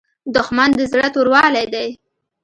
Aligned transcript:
دښمن 0.35 0.69
د 0.77 0.79
زړه 0.91 1.07
توروالی 1.15 1.65
دی 1.73 1.89